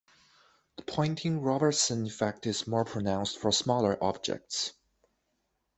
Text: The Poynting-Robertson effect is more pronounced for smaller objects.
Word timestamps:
The 0.77 0.81
Poynting-Robertson 0.81 2.07
effect 2.07 2.47
is 2.47 2.65
more 2.65 2.83
pronounced 2.85 3.37
for 3.37 3.51
smaller 3.51 4.03
objects. 4.03 4.73